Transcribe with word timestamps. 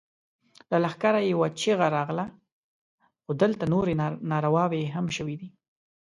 له 0.69 0.77
لښکره 0.83 1.19
يوه 1.33 1.47
چيغه 1.59 1.87
راغله! 1.95 2.25
خو 3.23 3.31
دلته 3.41 3.63
نورې 3.73 3.93
نارواوې 4.31 4.83
هم 4.95 5.05
شوې 5.17 5.35
دي. 5.41 5.49